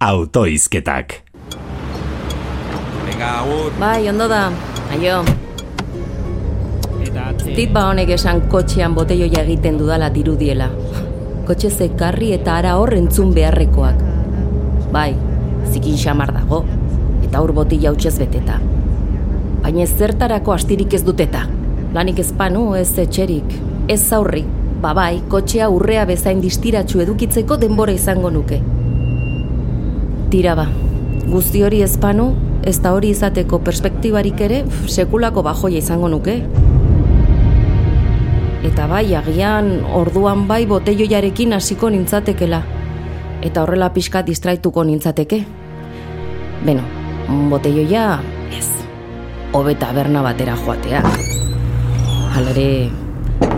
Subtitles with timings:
[0.00, 1.22] autoizketak.
[3.06, 3.72] Venga, agur.
[3.80, 4.52] Bai, ondo da.
[4.92, 5.24] Aio.
[7.56, 10.68] Zit ba honek esan kotxean boteioia egiten dudala dirudiela.
[11.48, 14.02] Kotxe zekarri eta ara hor entzun beharrekoak.
[14.92, 15.14] Bai,
[15.72, 16.64] zikin xamar dago,
[17.24, 18.58] eta hor botila utxez beteta.
[19.62, 21.46] Baina ez zertarako astirik ez duteta.
[21.94, 23.56] Lanik ez panu, ez etxerik,
[23.88, 24.44] ez zaurri.
[24.82, 28.60] Ba bai, kotxea urrea bezain distiratxu edukitzeko denbora izango nuke.
[30.26, 30.64] Tira ba,
[31.30, 32.32] guzti hori ezpanu,
[32.66, 36.40] ez da hori izateko perspektibarik ere, sekulako bajoia izango nuke.
[38.66, 42.60] Eta bai, agian, orduan bai boteioiarekin hasiko nintzatekela.
[43.46, 45.40] Eta horrela pixka distraituko nintzateke.
[46.66, 46.82] Beno,
[47.52, 48.18] boteioia,
[48.50, 48.66] ez.
[49.54, 51.04] Hobeta berna batera joatea.
[52.34, 52.70] Halere,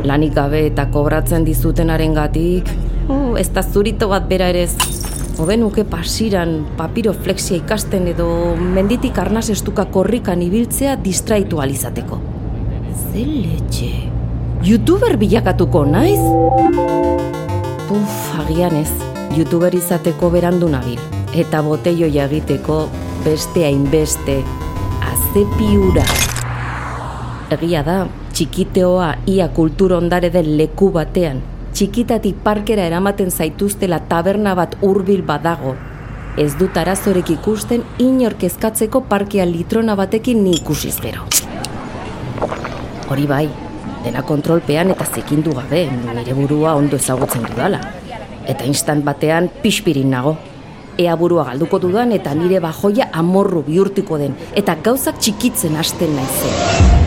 [0.05, 2.69] lanik gabe eta kobratzen dizutenaren gatik,
[3.09, 5.08] oh, ez da zurito bat bera ere ez.
[5.39, 8.27] Hobe nuke pasiran papiroflexia ikasten edo
[8.59, 12.17] menditik arnaz estuka korrikan ibiltzea distraitu alizateko.
[12.91, 13.91] Ze letxe.
[14.67, 16.19] Youtuber bilakatuko naiz?
[17.87, 18.91] Puf, agian ez.
[19.37, 20.99] Youtuber izateko berandu nabil.
[21.31, 22.81] Eta boteioia egiteko
[23.23, 24.41] beste hainbeste.
[25.13, 26.09] Azepiura.
[27.55, 28.01] Egia da,
[28.35, 31.39] txikiteoa ia kultur ondare den leku batean,
[31.73, 35.75] txikitatik parkera eramaten zaituztela taberna bat hurbil badago.
[36.39, 41.25] Ez dut arazorek ikusten inork ezkatzeko parkea litrona batekin ni ikusiz gero.
[43.11, 43.49] Hori bai,
[44.05, 47.81] dena kontrolpean eta zekindu gabe, nire burua ondo ezagutzen dudala.
[48.47, 50.37] Eta instant batean pixpirin nago.
[50.99, 56.99] Ea burua galduko dudan eta nire bajoia amorru bihurtiko den, eta gauzak txikitzen hasten naizen.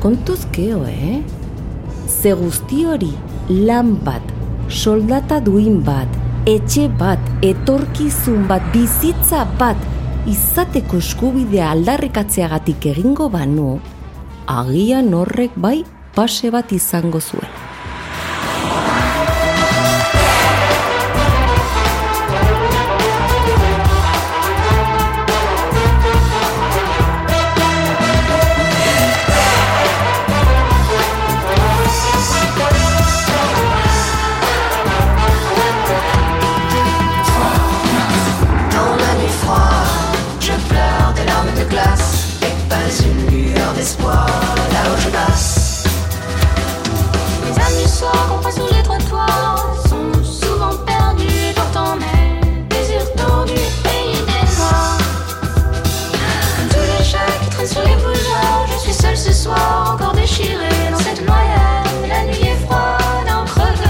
[0.00, 1.39] Kontuz keo, eh?
[2.10, 3.12] Ze guzti hori
[3.48, 4.32] lan bat,
[4.68, 6.18] soldata duin bat,
[6.50, 9.78] etxe bat, etorkizun bat, bizitza bat,
[10.28, 13.78] izateko eskubidea aldarrikatzeagatik egingo banu,
[14.58, 15.78] agian horrek bai
[16.16, 17.69] pase bat izango zuela.
[48.52, 54.98] Sous les trottoirs sont souvent perdus, portant mais désirant du pays des noirs.
[56.68, 60.90] Tous les chats qui traînent sur les bougeurs, je suis seule ce soir, encore déchirée
[60.90, 62.08] dans cette noyade.
[62.08, 63.84] La nuit est froide, entrevue.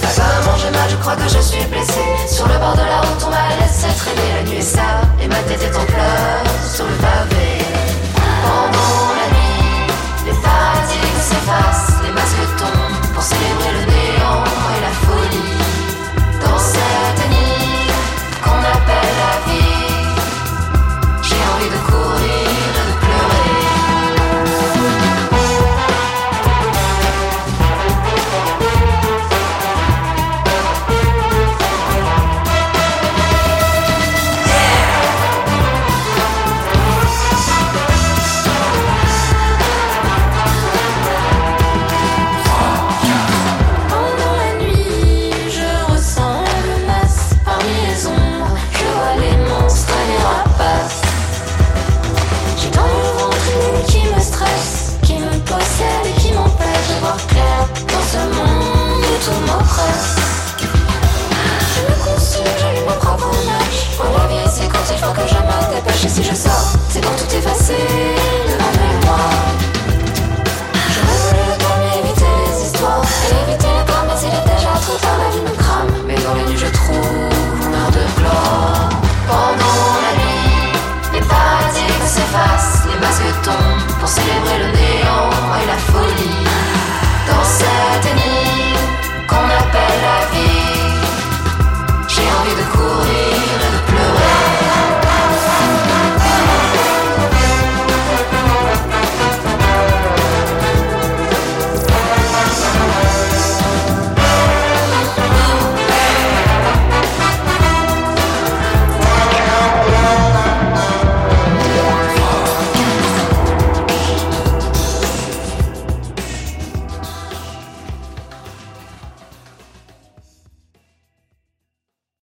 [0.00, 2.16] T'as pas mangé mal, je crois que je suis blessée.
[2.26, 4.42] Sur le bord de la route, on m'a laissé traîner.
[4.42, 6.42] La nuit est sale et ma tête est en pleurs.